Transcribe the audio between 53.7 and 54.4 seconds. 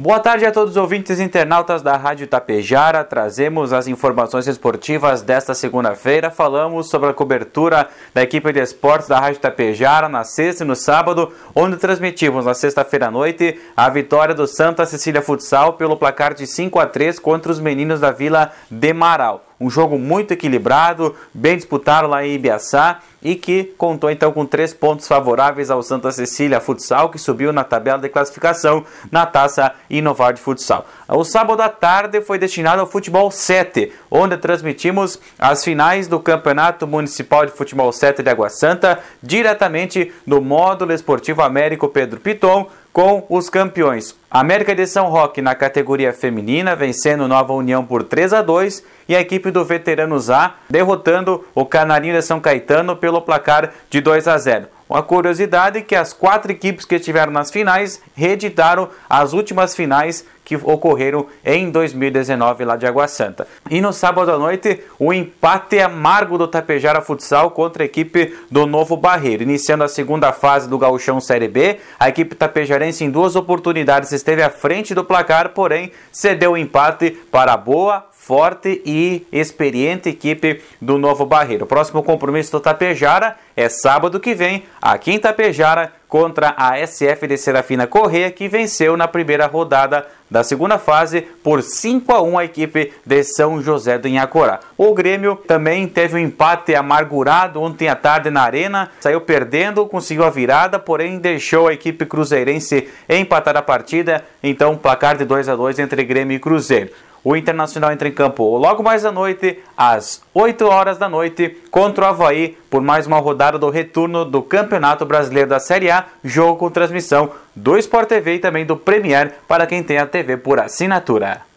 de 2 a